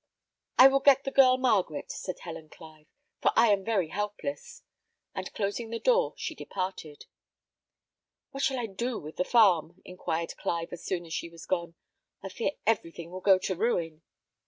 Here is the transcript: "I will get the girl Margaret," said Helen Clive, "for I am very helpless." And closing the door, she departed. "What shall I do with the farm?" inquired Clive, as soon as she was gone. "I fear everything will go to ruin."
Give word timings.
"I 0.57 0.67
will 0.67 0.79
get 0.79 1.03
the 1.03 1.11
girl 1.11 1.37
Margaret," 1.37 1.91
said 1.91 2.21
Helen 2.21 2.49
Clive, 2.49 2.87
"for 3.21 3.29
I 3.35 3.49
am 3.49 3.63
very 3.63 3.89
helpless." 3.89 4.63
And 5.13 5.31
closing 5.35 5.69
the 5.69 5.77
door, 5.77 6.15
she 6.17 6.33
departed. 6.33 7.05
"What 8.31 8.41
shall 8.41 8.57
I 8.57 8.65
do 8.65 8.97
with 8.97 9.17
the 9.17 9.23
farm?" 9.23 9.79
inquired 9.85 10.35
Clive, 10.37 10.69
as 10.73 10.83
soon 10.83 11.05
as 11.05 11.13
she 11.13 11.29
was 11.29 11.45
gone. 11.45 11.75
"I 12.23 12.29
fear 12.29 12.53
everything 12.65 13.11
will 13.11 13.21
go 13.21 13.37
to 13.37 13.55
ruin." 13.55 14.01